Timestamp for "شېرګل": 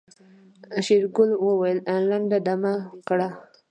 0.85-1.29